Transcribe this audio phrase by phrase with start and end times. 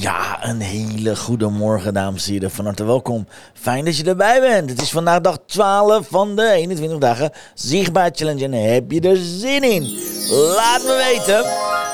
[0.00, 2.50] Ja, een hele goede morgen, dames en heren.
[2.50, 3.26] Van harte welkom.
[3.54, 4.70] Fijn dat je erbij bent.
[4.70, 8.44] Het is vandaag dag 12 van de 21 dagen Zichtbaar Challenge.
[8.44, 9.82] En heb je er zin in?
[10.30, 11.44] Laat me weten.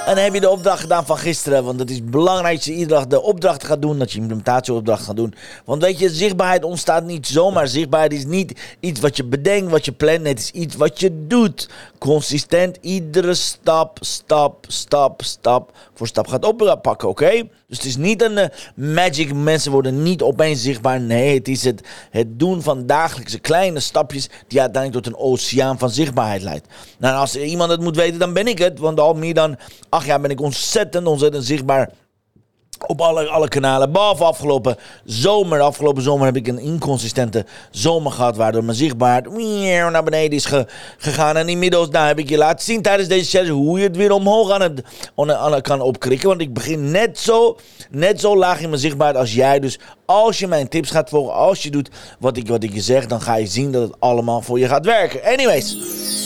[0.06, 1.64] En heb je de opdracht gedaan van gisteren?
[1.64, 3.98] Want het is belangrijk dat je iedere dag de opdracht gaat doen.
[3.98, 5.34] Dat je implementatieopdracht gaat doen.
[5.64, 7.68] Want weet je, zichtbaarheid ontstaat niet zomaar.
[7.68, 10.26] Zichtbaarheid is niet iets wat je bedenkt, wat je plant.
[10.26, 11.68] Het is iets wat je doet.
[12.04, 17.48] Consistent, iedere stap, stap, stap, stap voor stap gaat oppakken, oké?
[17.68, 19.34] Dus het is niet een uh, magic.
[19.34, 21.00] Mensen worden niet opeens zichtbaar.
[21.00, 21.80] Nee, het is het,
[22.10, 26.66] het doen van dagelijkse kleine stapjes die uiteindelijk tot een oceaan van zichtbaarheid leidt.
[26.98, 28.78] Nou, als iemand het moet weten, dan ben ik het.
[28.78, 29.56] Want al meer dan
[29.88, 31.90] acht jaar ben ik ontzettend, ontzettend zichtbaar
[32.86, 33.92] op alle, alle kanalen.
[33.92, 35.60] Behalve afgelopen zomer.
[35.60, 38.36] Afgelopen zomer heb ik een inconsistente zomer gehad.
[38.36, 39.28] Waardoor mijn zichtbaarheid
[39.90, 40.48] naar beneden is
[40.98, 41.36] gegaan.
[41.36, 44.12] En inmiddels nou, heb ik je laten zien tijdens deze challenge hoe je het weer
[44.12, 44.82] omhoog aan het,
[45.16, 46.28] aan kan opkrikken.
[46.28, 47.56] Want ik begin net zo,
[47.90, 49.60] net zo laag in mijn zichtbaarheid als jij.
[49.60, 52.80] Dus als je mijn tips gaat volgen, als je doet wat ik, wat ik je
[52.80, 55.22] zeg, dan ga je zien dat het allemaal voor je gaat werken.
[55.24, 56.23] Anyways.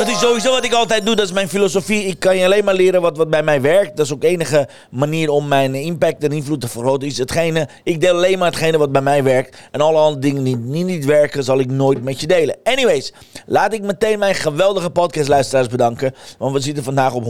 [0.00, 1.14] Dat is sowieso wat ik altijd doe.
[1.14, 2.04] Dat is mijn filosofie.
[2.04, 3.96] Ik kan je alleen maar leren wat, wat bij mij werkt.
[3.96, 7.08] Dat is ook de enige manier om mijn impact en invloed te vergroten.
[7.08, 9.56] Is hetgene, ik deel alleen maar hetgene wat bij mij werkt.
[9.70, 12.56] En alle andere dingen die niet, niet werken, zal ik nooit met je delen.
[12.64, 13.12] Anyways,
[13.46, 16.14] laat ik meteen mijn geweldige podcastluisteraars bedanken.
[16.38, 17.28] Want we zitten vandaag op 134.591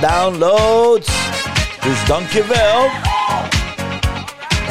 [0.00, 1.08] downloads.
[1.82, 2.88] Dus dankjewel.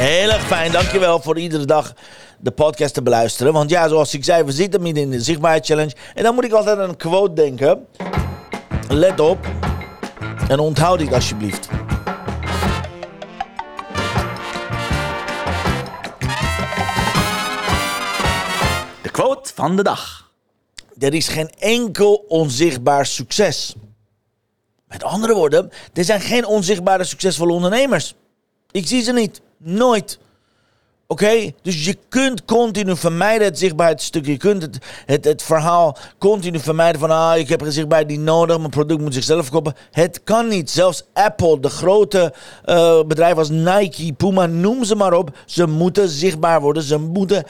[0.00, 0.72] Heel erg fijn.
[0.72, 1.94] Dankjewel voor iedere dag
[2.40, 3.52] de podcast te beluisteren.
[3.52, 5.94] Want ja, zoals ik zei, we zitten midden in de Zichtbaarheid Challenge.
[6.14, 7.86] En dan moet ik altijd aan een quote denken.
[8.88, 9.46] Let op.
[10.48, 11.68] En onthoud dit alsjeblieft.
[19.02, 20.30] De quote van de dag.
[20.98, 23.74] Er is geen enkel onzichtbaar succes.
[24.88, 28.14] Met andere woorden, er zijn geen onzichtbare succesvolle ondernemers.
[28.70, 29.40] Ik zie ze niet.
[29.56, 30.18] Nooit.
[31.10, 31.52] Oké?
[31.62, 34.26] Dus je kunt continu vermijden het zichtbaarheidsstuk.
[34.26, 37.10] Je kunt het, het, het verhaal continu vermijden van...
[37.10, 39.74] ah, ik heb een zichtbaarheid niet nodig, mijn product moet zichzelf verkopen.
[39.90, 40.70] Het kan niet.
[40.70, 42.34] Zelfs Apple, de grote
[42.66, 45.30] uh, bedrijven als Nike, Puma, noem ze maar op.
[45.46, 46.82] Ze moeten zichtbaar worden.
[46.82, 47.44] Ze moeten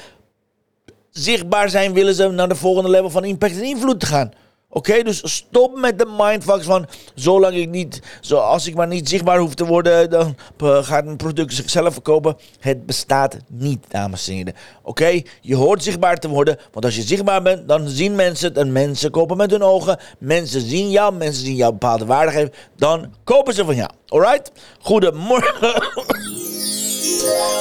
[1.10, 4.30] zichtbaar zijn, willen ze naar de volgende level van impact en invloed gaan.
[4.72, 9.08] Oké, dus stop met de mindfucks van zolang ik niet, zo, als ik maar niet
[9.08, 10.36] zichtbaar hoef te worden, dan
[10.84, 12.36] gaat mijn product zichzelf verkopen.
[12.60, 14.54] Het bestaat niet, dames en heren.
[14.82, 18.56] Oké, je hoort zichtbaar te worden, want als je zichtbaar bent, dan zien mensen het
[18.56, 19.98] en mensen kopen met hun ogen.
[20.18, 23.90] Mensen zien jou, mensen zien jou bepaalde waarde geven, dan kopen ze van jou.
[24.08, 24.52] Alright?
[24.80, 25.82] Goedemorgen.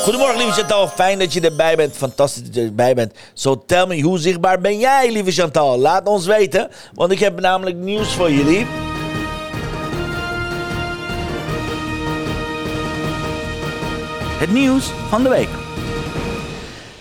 [0.03, 0.87] Goedemorgen, lieve Chantal.
[0.87, 1.95] Fijn dat je erbij bent.
[1.95, 3.13] Fantastisch dat je erbij bent.
[3.33, 5.77] So tell me, hoe zichtbaar ben jij, lieve Chantal?
[5.77, 8.65] Laat ons weten, want ik heb namelijk nieuws voor jullie.
[14.39, 15.68] Het nieuws van de week.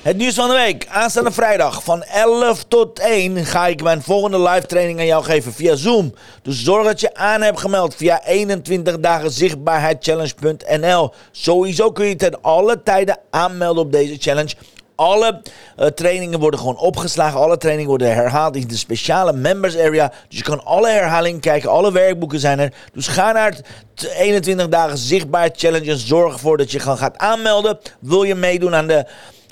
[0.03, 0.87] Het nieuws van de week.
[0.89, 5.53] Aanstaande vrijdag van 11 tot 1 ga ik mijn volgende live training aan jou geven
[5.53, 6.15] via Zoom.
[6.43, 11.13] Dus zorg dat je aan hebt gemeld via 21 dagen zichtbaarheidchallenge.nl.
[11.31, 14.55] Sowieso kun je ten alle tijden aanmelden op deze challenge.
[14.95, 15.43] Alle
[15.79, 17.41] uh, trainingen worden gewoon opgeslagen.
[17.41, 20.13] Alle trainingen worden herhaald in de speciale members area.
[20.29, 21.71] Dus je kan alle herhalingen kijken.
[21.71, 22.73] Alle werkboeken zijn er.
[22.93, 23.51] Dus ga naar
[23.95, 25.91] het 21 dagen zichtbaar challenge.
[25.91, 27.79] En zorg ervoor dat je gewoon gaat aanmelden.
[28.01, 29.07] Wil je meedoen aan de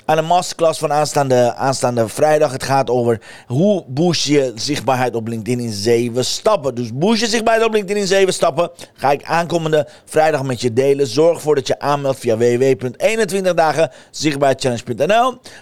[0.07, 2.51] aan een masterclass van aanstaande, aanstaande vrijdag.
[2.51, 6.75] Het gaat over hoe boost je zichtbaarheid op LinkedIn in zeven stappen.
[6.75, 8.71] Dus boost je zichtbaarheid op LinkedIn in zeven stappen.
[8.93, 11.07] Ga ik aankomende vrijdag met je delen.
[11.07, 13.91] Zorg ervoor dat je aanmeldt via www.21dagen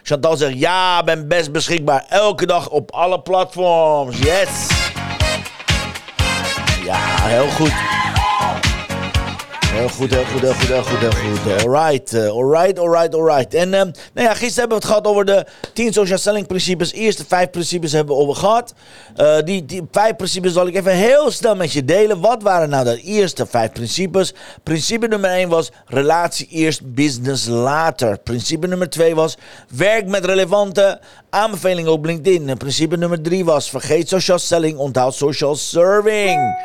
[0.03, 2.06] Chantal zegt ja, ben best beschikbaar.
[2.09, 4.18] Elke dag op alle platforms.
[4.18, 4.68] Yes!
[6.83, 7.94] Ja, heel goed.
[9.75, 11.63] Heel goed, heel goed, heel goed, heel goed, heel goed.
[11.63, 13.54] Alright, uh, alright, alright, alright.
[13.54, 16.94] En um, nou ja, gisteren hebben we het gehad over de 10 social selling principes.
[16.94, 18.74] Eerste vijf principes hebben we over gehad.
[19.18, 22.22] Uh, die, die vijf principes zal ik even heel snel met je delen.
[22.22, 24.33] Wat waren nou de eerste vijf principes?
[24.63, 28.18] Principe nummer 1 was relatie eerst, business later.
[28.18, 29.38] Principe nummer 2 was
[29.69, 31.00] werk met relevante
[31.30, 32.57] aanbevelingen op LinkedIn.
[32.57, 36.56] Principe nummer 3 was vergeet social selling, onthoud social serving.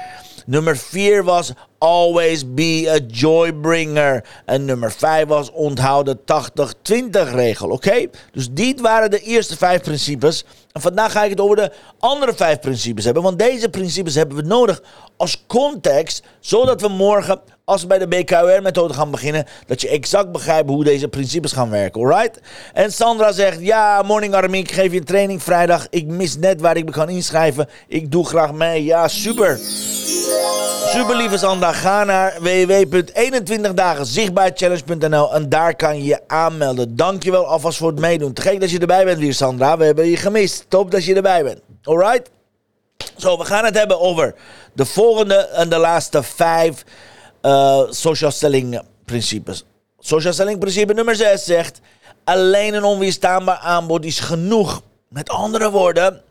[0.47, 4.25] Nummer 4 was Always be a joy bringer.
[4.45, 6.19] En nummer 5 was onthoud de
[7.29, 7.69] 80-20 regel.
[7.69, 8.07] Oké?
[8.33, 10.45] Dus dit waren de eerste vijf principes.
[10.73, 13.23] En vandaag ga ik het over de andere vijf principes hebben.
[13.23, 14.83] Want deze principes hebben we nodig
[15.17, 16.23] als context.
[16.41, 20.85] Zodat we morgen, als we bij de BKUR-methode gaan beginnen, dat je exact begrijpt hoe
[20.85, 22.01] deze principes gaan werken.
[22.01, 22.41] Alright?
[22.73, 25.87] En Sandra zegt: Ja, morning Army, ik geef je een training vrijdag.
[25.91, 27.69] Ik mis net waar ik me kan inschrijven.
[27.89, 28.85] Ik doe graag mee.
[28.85, 29.61] Ja, super.
[30.87, 36.97] Super lieve Sandra, ga naar www.21dagenzichtbaarchallenge.nl en daar kan je je aanmelden.
[36.97, 38.33] Dankjewel alvast voor het meedoen.
[38.33, 40.65] Te gek dat je erbij bent weer Sandra, we hebben je gemist.
[40.69, 41.61] Top dat je erbij bent.
[41.83, 42.31] Alright?
[43.17, 44.35] Zo, we gaan het hebben over
[44.73, 46.85] de volgende en de laatste vijf
[47.43, 49.65] uh, social selling principes.
[49.99, 51.81] Social selling principe nummer 6 zegt:
[52.25, 54.83] alleen een onweerstaanbaar aanbod is genoeg.
[55.09, 56.23] Met andere woorden,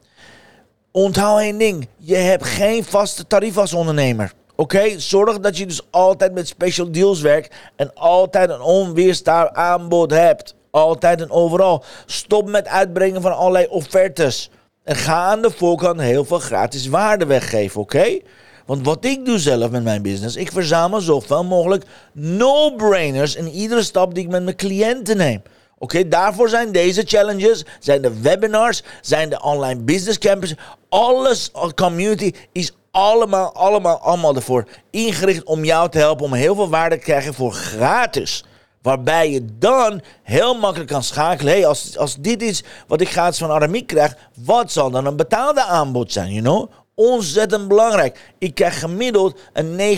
[0.91, 4.33] onthoud één ding: je hebt geen vaste tarief als ondernemer.
[4.59, 10.11] Oké, zorg dat je dus altijd met special deals werkt en altijd een onweerstaanbaar aanbod
[10.11, 10.55] hebt.
[10.71, 11.83] Altijd en overal.
[12.05, 14.49] Stop met uitbrengen van allerlei offertes.
[14.83, 18.19] En ga aan de voorkant heel veel gratis waarde weggeven, oké?
[18.65, 23.83] Want wat ik doe zelf met mijn business, ik verzamel zoveel mogelijk no-brainers in iedere
[23.83, 25.41] stap die ik met mijn cliënten neem.
[25.77, 30.55] Oké, daarvoor zijn deze challenges, zijn de webinars, zijn de online business campus.
[30.89, 36.69] Alles, community is allemaal, allemaal, allemaal ervoor ingericht om jou te helpen om heel veel
[36.69, 38.43] waarde te krijgen voor gratis.
[38.81, 41.53] Waarbij je dan heel makkelijk kan schakelen.
[41.53, 44.15] Hey, als, als dit is wat ik gratis van Aramiek krijg,
[44.45, 46.71] wat zal dan een betaalde aanbod zijn, you know?
[46.95, 48.33] Ontzettend belangrijk.
[48.37, 49.97] Ik krijg gemiddeld een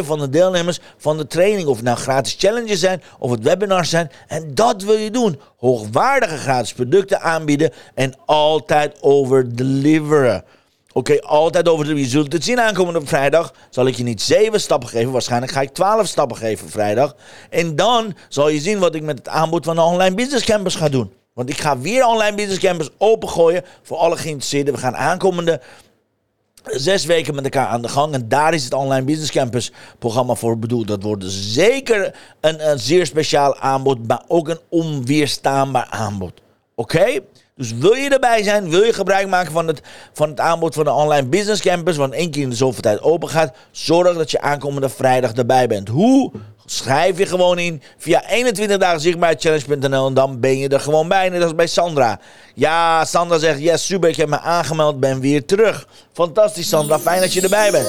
[0.00, 1.68] 9,7 van de deelnemers van de training.
[1.68, 4.10] Of het nou gratis challenges zijn of het webinars zijn.
[4.28, 5.40] En dat wil je doen.
[5.56, 10.44] Hoogwaardige gratis producten aanbieden en altijd over deliveren.
[10.92, 11.94] Oké, altijd over de.
[11.94, 13.54] Je zult het zien aankomende vrijdag.
[13.70, 15.12] Zal ik je niet zeven stappen geven.
[15.12, 17.14] Waarschijnlijk ga ik twaalf stappen geven vrijdag.
[17.50, 20.74] En dan zal je zien wat ik met het aanbod van de online business campus
[20.74, 21.12] ga doen.
[21.32, 24.74] Want ik ga weer online business campus opengooien voor alle geïnteresseerden.
[24.74, 25.60] We gaan aankomende
[26.64, 28.14] zes weken met elkaar aan de gang.
[28.14, 30.86] En daar is het Online Business Campus programma voor bedoeld.
[30.86, 36.32] Dat wordt zeker een, een zeer speciaal aanbod, maar ook een onweerstaanbaar aanbod.
[36.74, 37.20] Oké?
[37.56, 39.80] Dus wil je erbij zijn, wil je gebruik maken van het,
[40.12, 43.02] van het aanbod van de Online Business Campus, wat één keer in de zoveel tijd
[43.02, 45.88] open gaat, zorg dat je aankomende vrijdag erbij bent.
[45.88, 46.32] Hoe?
[46.66, 51.28] Schrijf je gewoon in via 21 dagen zichtbaarchallenge.nl en dan ben je er gewoon bij.
[51.28, 52.20] Net als bij Sandra.
[52.54, 55.86] Ja, Sandra zegt, yes, super, ik heb me aangemeld, ben weer terug.
[56.12, 57.88] Fantastisch Sandra, fijn dat je erbij bent.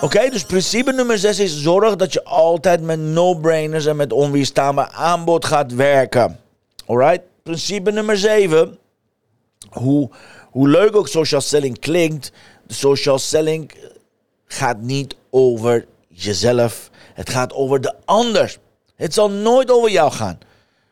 [0.00, 4.90] Oké, dus principe nummer 6 is zorg dat je altijd met no-brainers en met onweerstaanbaar
[4.92, 6.40] aanbod gaat werken.
[6.86, 7.33] Alright?
[7.44, 8.78] Principe nummer 7.
[9.70, 10.10] Hoe,
[10.50, 12.32] hoe leuk ook social selling klinkt,
[12.66, 13.72] social selling
[14.46, 16.90] gaat niet over jezelf.
[17.14, 18.56] Het gaat over de ander.
[18.96, 20.38] Het zal nooit over jou gaan.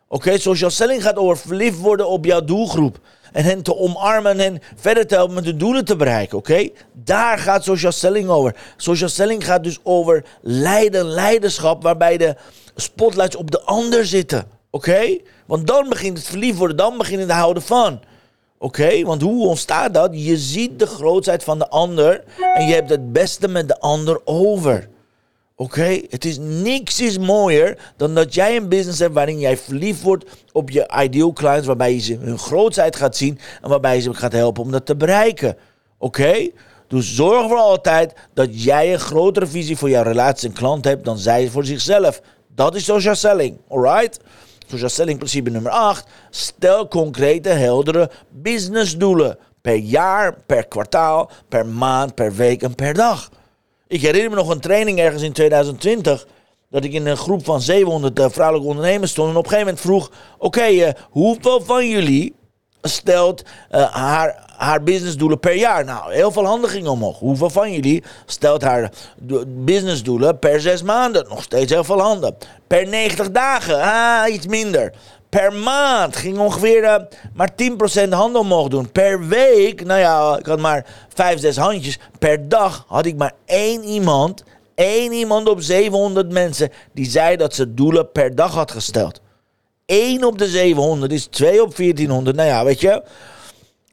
[0.08, 2.98] Oké, social selling gaat over verliefd worden op jouw doelgroep.
[3.32, 6.38] En hen te omarmen en verder te helpen met de doelen te bereiken.
[6.38, 8.56] Oké, daar gaat social selling over.
[8.76, 12.36] Social selling gaat dus over leiden, leiderschap, waarbij de
[12.74, 14.60] spotlights op de ander zitten.
[14.74, 15.18] Oké?
[15.46, 18.00] Want dan begint het verliefd worden, dan begint het houden van.
[18.58, 20.10] Oké, want hoe ontstaat dat?
[20.12, 22.24] Je ziet de grootheid van de ander
[22.54, 24.88] en je hebt het beste met de ander over.
[25.56, 30.02] Oké, het is niks is mooier dan dat jij een business hebt waarin jij verliefd
[30.02, 34.02] wordt op je ideal clients, waarbij je ze hun grootheid gaat zien en waarbij je
[34.02, 35.56] ze gaat helpen om dat te bereiken.
[35.98, 36.50] Oké?
[36.88, 41.04] Dus zorg voor altijd dat jij een grotere visie voor jouw relatie en klant hebt
[41.04, 42.20] dan zij voor zichzelf.
[42.54, 44.20] Dat is social selling, alright?
[44.66, 46.06] Social selling principe nummer 8.
[46.30, 49.38] Stel concrete, heldere businessdoelen.
[49.60, 53.30] Per jaar, per kwartaal, per maand, per week en per dag.
[53.88, 56.26] Ik herinner me nog een training ergens in 2020
[56.70, 59.30] dat ik in een groep van 700 uh, eh, vrouwelijke ondernemers stond.
[59.30, 62.34] En op een gegeven moment vroeg: Oké, okay, uh, hoeveel van jullie
[62.82, 65.84] stelt uh, haar, haar businessdoelen per jaar?
[65.84, 67.18] Nou, heel veel handen gingen omhoog.
[67.18, 68.90] Hoeveel van jullie stelt haar
[69.46, 71.26] businessdoelen per zes maanden?
[71.28, 72.36] Nog steeds heel veel handen.
[72.66, 73.80] Per 90 dagen?
[73.80, 74.92] Ah, iets minder.
[75.28, 76.94] Per maand ging ongeveer uh,
[77.34, 77.50] maar
[78.06, 78.92] 10% handen omhoog doen.
[78.92, 81.98] Per week, nou ja, ik had maar 5, 6 handjes.
[82.18, 84.42] Per dag had ik maar één iemand
[84.74, 89.20] één iemand op 700 mensen die zei dat ze doelen per dag had gesteld.
[89.92, 92.36] 1 op de 700 is 2 op 1400.
[92.36, 93.02] Nou ja, weet je.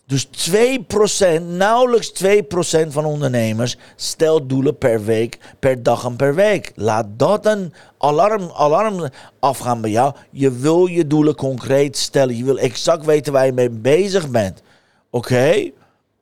[0.06, 6.72] Dus 2%, nauwelijks 2% van ondernemers stelt doelen per week, per dag en per week.
[6.75, 10.13] Laat dat een alarm, alarm afgaan bij jou.
[10.32, 12.38] Je wil je doelen concreet stellen.
[12.38, 14.62] Je wil exact weten waar je mee bezig bent.
[15.10, 15.72] Oké?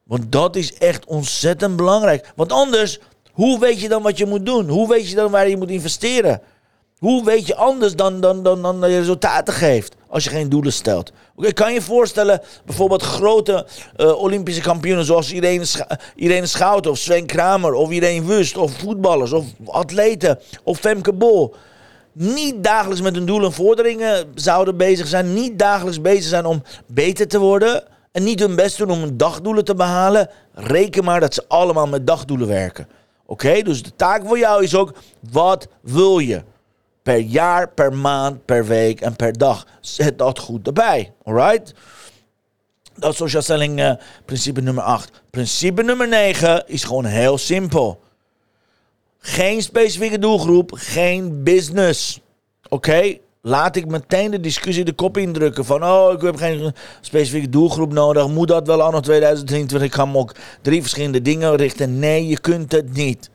[0.04, 2.32] Want dat is echt ontzettend belangrijk.
[2.36, 3.00] Want anders,
[3.32, 4.70] hoe weet je dan wat je moet doen?
[4.70, 6.42] Hoe weet je dan waar je moet investeren?
[6.98, 10.74] Hoe weet je anders dan, dan, dan, dan je resultaten geeft als je geen doelen
[10.74, 11.12] stelt?
[11.36, 13.66] Oké, kan je voorstellen, bijvoorbeeld grote
[13.98, 18.72] uh, Olympische kampioenen zoals Irene, Scha Irene Schouten of Sven Kramer of Irene Wust of
[18.72, 21.56] voetballers of atleten of Femke Bol
[22.14, 26.64] niet dagelijks met hun doelen en vorderingen zouden bezig zijn, niet dagelijks bezig zijn om
[26.88, 31.20] beter te worden en niet hun best doen om hun dagdoelen te behalen, reken maar
[31.20, 32.88] dat ze allemaal met dagdoelen werken.
[33.26, 34.94] Oké, dus de taak voor jou is ook,
[35.32, 36.42] wat wil je?
[37.08, 39.66] Per jaar, per maand, per week en per dag.
[39.82, 41.14] Zet dat goed erbij.
[41.24, 41.74] Alright?
[42.96, 43.92] Dat is social selling uh,
[44.26, 45.12] principe nummer 8.
[45.30, 48.00] Principe nummer 9 is gewoon heel simpel.
[49.20, 52.20] Geen specifieke doelgroep, geen business.
[52.70, 53.18] Oké?
[53.42, 55.84] Laat ik meteen de discussie de kop indrukken van...
[55.84, 58.28] oh, ik heb geen specifieke doelgroep nodig.
[58.28, 59.88] Moet dat wel anno 2023?
[59.88, 62.00] Ik kan me ook drie verschillende dingen richten.
[62.00, 63.30] Nee, je kunt het niet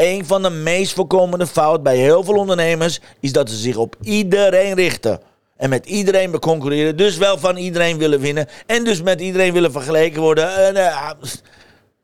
[0.00, 3.96] een van de meest voorkomende fouten bij heel veel ondernemers is dat ze zich op
[4.02, 5.20] iedereen richten.
[5.56, 6.96] En met iedereen concurreren.
[6.96, 8.48] Dus wel van iedereen willen winnen.
[8.66, 10.54] En dus met iedereen willen vergeleken worden.
[10.54, 11.10] En, uh,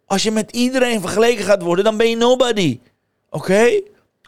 [0.07, 2.81] als je met iedereen vergeleken gaat worden, dan ben je nobody.
[3.31, 3.81] Oké?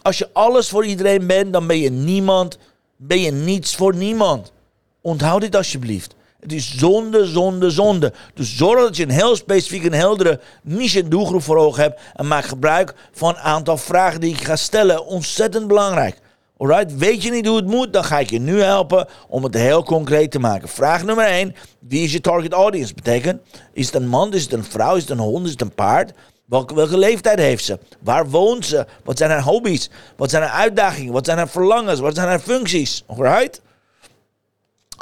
[0.03, 2.59] Als je alles voor iedereen bent, dan ben je niemand.
[2.97, 4.53] Ben je niets voor niemand.
[5.01, 6.15] Onthoud dit alsjeblieft.
[6.41, 8.13] Het is zonde, zonde, zonde.
[8.35, 12.01] Dus zorg dat je een heel specifiek en heldere niche doelgroep voor ogen hebt.
[12.15, 15.07] En maak gebruik van een aantal vragen die ik ga stellen.
[15.07, 16.19] Ontzettend belangrijk.
[16.57, 17.93] Alright, weet je niet hoe het moet?
[17.93, 20.69] Dan ga ik je nu helpen om het heel concreet te maken.
[20.69, 21.55] Vraag nummer 1.
[21.79, 22.95] Wie is je target audience?
[22.95, 23.41] Betekent,
[23.73, 25.75] is het een man, is het een vrouw, is het een hond, is het een
[25.75, 26.13] paard?
[26.45, 27.79] Welke, welke leeftijd heeft ze?
[28.01, 28.87] Waar woont ze?
[29.05, 29.91] Wat zijn haar hobby's?
[30.17, 31.13] Wat zijn haar uitdagingen?
[31.13, 32.01] Wat zijn haar verlangens?
[32.01, 33.05] Wat zijn haar functies?
[33.07, 33.61] Alright?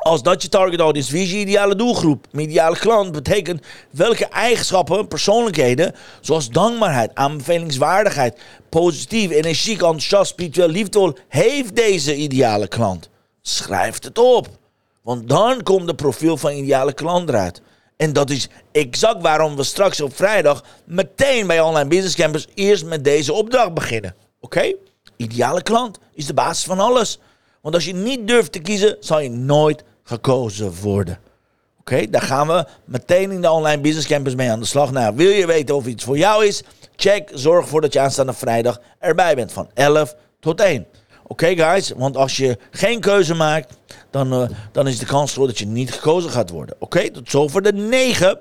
[0.07, 2.27] Als dat je target audience, wie is je ideale doelgroep?
[2.33, 11.77] Ideale klant betekent welke eigenschappen, persoonlijkheden, zoals dankbaarheid, aanbevelingswaardigheid, positief, energiek, enthousiast, spiritueel, liefdevol, heeft
[11.77, 13.09] deze ideale klant.
[13.43, 14.49] Schrijf het op.
[15.03, 17.63] Want dan komt het profiel van ideale klant eruit.
[17.97, 22.85] En dat is exact waarom we straks op vrijdag meteen bij Online Business Campus eerst
[22.85, 24.15] met deze opdracht beginnen.
[24.41, 24.75] Oké?
[25.17, 27.19] Ideale klant is de basis van alles.
[27.63, 31.19] Want als je niet durft te kiezen, zal je nooit gekozen worden.
[31.81, 34.93] Oké, daar gaan we meteen in de online business campus mee aan de slag.
[34.93, 36.63] Nou, wil je weten of iets voor jou is?
[36.97, 40.87] Check, zorg ervoor dat je aanstaande vrijdag erbij bent van 11 tot 1.
[41.27, 43.77] Oké guys, want als je geen keuze maakt,
[44.11, 46.77] dan, uh, dan is de kans groot dat je niet gekozen gaat worden.
[46.79, 48.39] Oké, tot zover de 9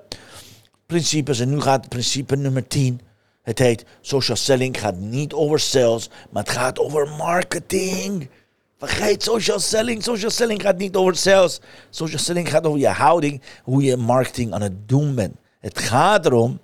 [0.86, 1.40] principes.
[1.40, 3.02] En nu gaat principe nummer 10.
[3.44, 8.30] Het heet social selling gaat niet over sales, maar het gaat over marketing.
[8.78, 10.04] Vergeet social selling.
[10.04, 11.60] Social selling gaat niet over sales.
[11.90, 15.36] Social selling gaat over je houding, hoe je marketing aan het doen bent.
[15.60, 16.60] Het gaat erom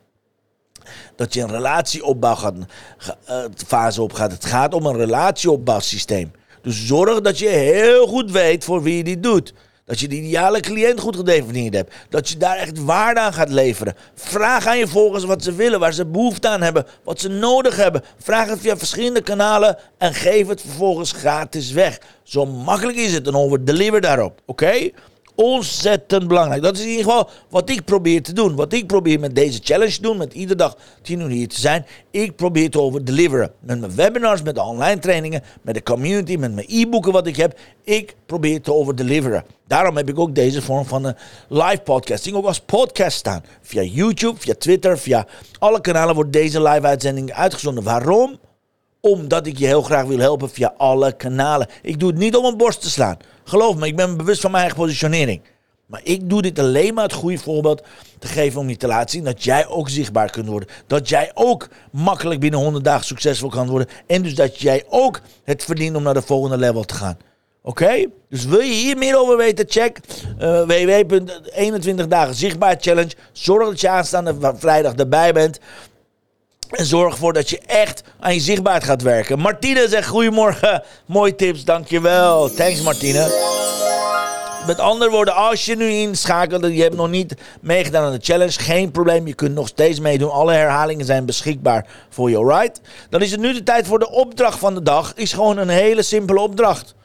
[1.15, 2.55] dat je een relatieopbouw gaat,
[3.29, 4.31] uh, fase op gaat.
[4.31, 6.31] Het gaat om een relatieopbouwsysteem.
[6.61, 9.53] Dus zorg dat je heel goed weet voor wie je dit doet.
[9.85, 11.93] Dat je de ideale cliënt goed gedefinieerd hebt.
[12.09, 13.95] Dat je daar echt waarde aan gaat leveren.
[14.15, 17.75] Vraag aan je volgers wat ze willen, waar ze behoefte aan hebben, wat ze nodig
[17.75, 18.03] hebben.
[18.17, 21.99] Vraag het via verschillende kanalen en geef het vervolgens gratis weg.
[22.23, 24.41] Zo makkelijk is het en over deliver daarop.
[24.45, 24.89] Oké?
[25.35, 26.61] Ontzettend belangrijk.
[26.61, 28.55] Dat is in ieder geval wat ik probeer te doen.
[28.55, 30.17] Wat ik probeer met deze challenge te doen.
[30.17, 31.85] Met iedere dag 10 uur hier te zijn.
[32.11, 33.51] Ik probeer te over deliveren.
[33.59, 37.35] Met mijn webinars, met de online trainingen, met de community, met mijn e-boeken wat ik
[37.35, 37.59] heb.
[37.83, 39.43] Ik probeer te over deliveren.
[39.67, 41.15] Daarom heb ik ook deze vorm van een
[41.49, 43.43] live podcasting ook als podcast staan.
[43.61, 45.27] Via YouTube, via Twitter, via
[45.59, 47.83] alle kanalen wordt deze live uitzending uitgezonden.
[47.83, 48.39] Waarom?
[49.01, 51.67] Omdat ik je heel graag wil helpen via alle kanalen.
[51.81, 53.17] Ik doe het niet om een borst te slaan.
[53.43, 55.41] Geloof me, ik ben bewust van mijn eigen positionering.
[55.85, 57.83] Maar ik doe dit alleen maar het goede voorbeeld
[58.19, 60.69] te geven om je te laten zien dat jij ook zichtbaar kunt worden.
[60.87, 63.87] Dat jij ook makkelijk binnen 100 dagen succesvol kan worden.
[64.07, 67.17] En dus dat jij ook het verdient om naar de volgende level te gaan.
[67.63, 68.05] Oké?
[68.29, 69.65] Dus wil je hier meer over weten?
[69.69, 69.99] Check
[70.39, 73.11] www.21 dagen zichtbaar challenge.
[73.31, 75.59] Zorg dat je aanstaande vrijdag erbij bent.
[76.71, 79.39] En zorg ervoor dat je echt aan je zichtbaarheid gaat werken.
[79.39, 80.83] Martine zegt goedemorgen.
[81.05, 82.49] Mooie tips, dankjewel.
[82.53, 83.49] Thanks Martine.
[84.67, 88.19] Met andere woorden, als je nu inschakelt en je hebt nog niet meegedaan aan de
[88.21, 89.27] challenge, geen probleem.
[89.27, 90.31] Je kunt nog steeds meedoen.
[90.31, 92.81] Alle herhalingen zijn beschikbaar voor je, alright?
[93.09, 95.13] Dan is het nu de tijd voor de opdracht van de dag.
[95.15, 96.95] Is gewoon een hele simpele opdracht.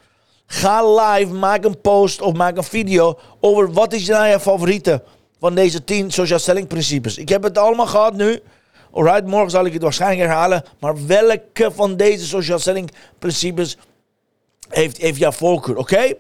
[0.47, 5.03] Ga live, maak een post of maak een video over wat is nou je favoriete
[5.41, 7.19] van deze 10 social selling principes.
[7.19, 8.41] Ik heb het allemaal gehad nu.
[8.97, 10.65] Alright, morgen zal ik het waarschijnlijk herhalen.
[10.81, 13.77] Maar welke van deze social selling principes
[14.69, 16.13] heeft, heeft jouw voorkeur, oké?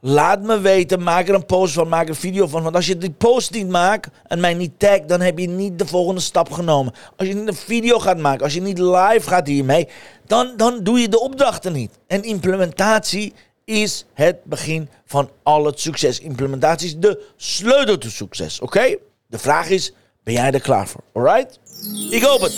[0.00, 2.62] Laat me weten, maak er een post van, maak er een video van.
[2.62, 5.78] Want als je die post niet maakt en mij niet tagt, dan heb je niet
[5.78, 6.94] de volgende stap genomen.
[7.16, 9.88] Als je niet een video gaat maken, als je niet live gaat hiermee,
[10.26, 11.98] dan, dan doe je de opdrachten niet.
[12.06, 13.32] En implementatie
[13.64, 16.20] is het begin van al het succes.
[16.20, 18.96] Implementatie is de sleutel tot succes, oké?
[19.26, 19.92] De vraag is,
[20.22, 21.02] ben jij er klaar voor?
[21.12, 21.58] Alright?
[22.10, 22.52] Ik hoop het.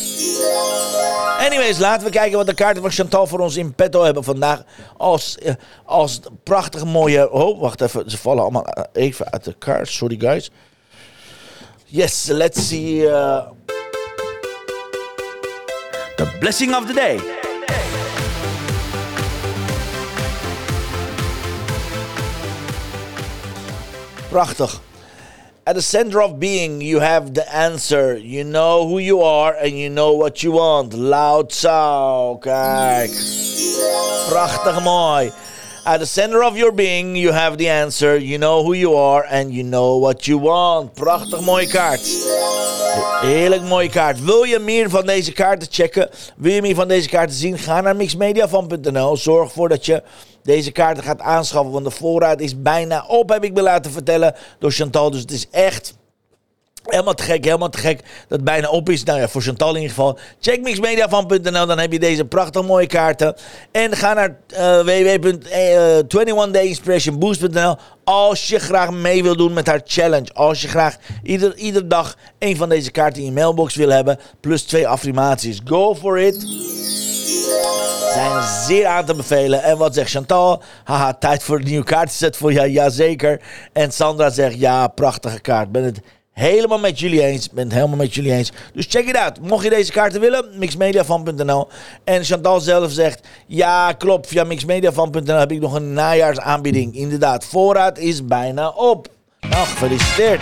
[1.38, 4.62] Anyways, laten we kijken wat de kaarten van Chantal voor ons in petto hebben vandaag.
[4.96, 7.30] Als, eh, als prachtige mooie...
[7.30, 8.10] Oh, wacht even.
[8.10, 9.88] Ze vallen allemaal eh, even uit de kaart.
[9.88, 10.50] Sorry, guys.
[11.84, 12.94] Yes, let's see...
[12.94, 13.46] Uh...
[16.16, 17.20] The blessing of the day.
[24.28, 24.80] Prachtig.
[25.70, 28.16] At the center of being, you have the answer.
[28.16, 30.94] You know who you are and you know what you want.
[30.94, 32.40] Lao Tsao.
[32.42, 33.14] Kijk.
[34.28, 35.30] Prachtig mooi.
[35.86, 38.18] At the center of your being, you have the answer.
[38.18, 40.96] You know who you are and you know what you want.
[40.96, 42.02] Prachtig mooie kaart.
[43.20, 44.25] Heerlijk mooie kaart.
[44.25, 46.11] Wil je meer van deze kaarten checken?
[46.37, 47.59] Wil je meer van deze kaarten zien?
[47.59, 49.16] Ga naar mixmediafan.nl.
[49.16, 50.02] Zorg ervoor dat je
[50.42, 51.73] deze kaarten gaat aanschaffen.
[51.73, 55.11] Want de voorraad is bijna op, heb ik me laten vertellen door Chantal.
[55.11, 55.94] Dus het is echt
[56.84, 59.04] Helemaal te gek, helemaal te gek dat het bijna op is.
[59.04, 60.18] Nou ja, voor Chantal in ieder geval.
[60.40, 63.34] Check mixmediafan.nl, dan heb je deze prachtig mooie kaarten.
[63.72, 70.32] En ga naar uh, www.21dayinspirationboost.nl als je graag mee wil doen met haar challenge.
[70.32, 74.18] Als je graag ieder, iedere dag een van deze kaarten in je mailbox wil hebben.
[74.40, 75.60] Plus twee affirmaties.
[75.64, 76.68] Go for it
[78.12, 79.62] zijn zeer aan te bevelen.
[79.62, 80.62] En wat zegt Chantal?
[80.84, 83.40] Haha, tijd voor een nieuwe kaartset voor jou, jazeker.
[83.72, 85.72] En Sandra zegt, ja, prachtige kaart.
[85.72, 86.00] Ben het
[86.40, 87.50] helemaal met jullie eens.
[87.50, 88.52] Ben het helemaal met jullie eens.
[88.73, 89.40] Dus check it out.
[89.40, 91.68] Mocht je deze kaarten willen, mixmediafan.nl.
[92.04, 94.26] En Chantal zelf zegt, ja, klopt.
[94.26, 96.97] Via mixmediafan.nl heb ik nog een najaarsaanbieding.
[96.97, 99.09] Inderdaad, voorraad is bijna op.
[99.40, 100.41] Nou, gefeliciteerd.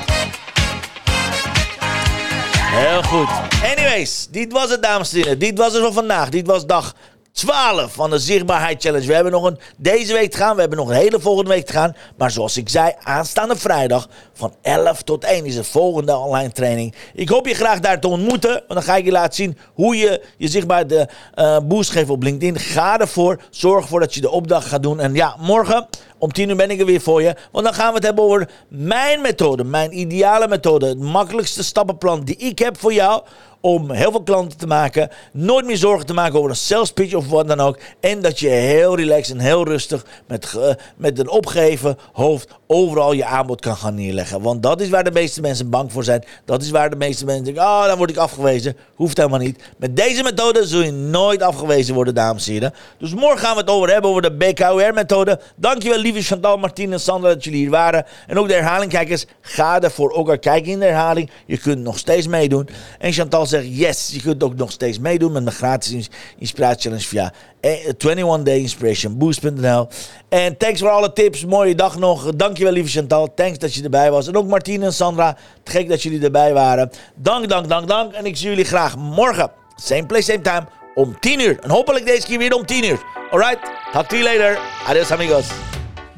[2.60, 3.28] Heel goed.
[3.76, 5.38] Anyways, dit was het, dames en heren.
[5.38, 6.28] Dit was het voor vandaag.
[6.28, 6.94] Dit was dag
[7.38, 9.06] 12 van de Zichtbaarheid Challenge.
[9.06, 10.54] We hebben nog een deze week te gaan.
[10.54, 11.96] We hebben nog een hele volgende week te gaan.
[12.16, 16.94] Maar zoals ik zei, aanstaande vrijdag van 11 tot 1 is de volgende online training.
[17.14, 18.50] Ik hoop je graag daar te ontmoeten.
[18.50, 22.10] Want dan ga ik je laten zien hoe je je zichtbaar de uh, boost geeft
[22.10, 22.58] op LinkedIn.
[22.58, 23.40] Ga ervoor.
[23.50, 25.00] Zorg ervoor dat je de opdracht gaat doen.
[25.00, 27.36] En ja, morgen om 10 uur ben ik er weer voor je.
[27.52, 29.64] Want dan gaan we het hebben over mijn methode.
[29.64, 30.86] Mijn ideale methode.
[30.86, 33.22] Het makkelijkste stappenplan die ik heb voor jou
[33.60, 35.10] om heel veel klanten te maken.
[35.32, 37.78] Nooit meer zorgen te maken over een sales pitch of wat dan ook.
[38.00, 40.58] En dat je heel relaxed en heel rustig met,
[40.96, 44.42] met een opgeven hoofd overal je aanbod kan gaan neerleggen.
[44.42, 46.24] Want dat is waar de meeste mensen bang voor zijn.
[46.44, 48.76] Dat is waar de meeste mensen denken, oh, dan word ik afgewezen.
[48.94, 49.62] Hoeft helemaal niet.
[49.76, 52.74] Met deze methode zul je nooit afgewezen worden, dames en heren.
[52.98, 55.40] Dus morgen gaan we het over hebben, over de BKUR-methode.
[55.56, 58.06] Dankjewel, lieve Chantal, Martine en Sandra, dat jullie hier waren.
[58.26, 61.30] En ook de herhalingkijkers, ga ervoor ook al kijken in de herhaling.
[61.46, 62.68] Je kunt nog steeds meedoen.
[62.98, 66.08] En Chantal zegt, yes, je kunt ook nog steeds meedoen met mijn gratis
[66.38, 69.88] inspiratie challenge via 21dayinspirationboost.nl.
[70.28, 71.44] En thanks voor alle tips.
[71.44, 72.34] Mooie dag nog.
[72.34, 73.34] Dankjewel, lieve Chantal.
[73.34, 74.26] Thanks dat je erbij was.
[74.26, 75.36] En ook Martine en Sandra.
[75.64, 76.90] Gek dat jullie erbij waren.
[77.14, 78.12] Dank, dank, dank, dank.
[78.12, 79.50] En ik zie jullie graag morgen.
[79.76, 80.66] Same place, same time.
[80.94, 81.58] Om 10 uur.
[81.60, 83.00] En hopelijk deze keer weer om 10 uur.
[83.30, 83.58] Alright.
[83.92, 84.58] Talk to you later.
[84.86, 85.46] Adios, amigos.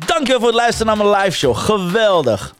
[0.06, 1.56] Dankjewel voor het luisteren naar mijn live show.
[1.56, 2.59] Geweldig.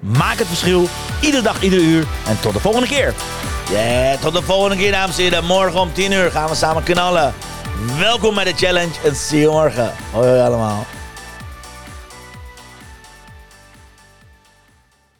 [0.00, 0.88] Maak het verschil,
[1.20, 2.06] iedere dag, iedere uur.
[2.26, 3.14] En tot de volgende keer.
[3.70, 5.44] Ja, tot de volgende keer, dames en heren.
[5.44, 7.34] Morgen om 10 uur gaan we samen knallen.
[7.98, 9.92] Welkom bij de challenge en zie je morgen.
[10.10, 10.86] Hoi, hoi allemaal.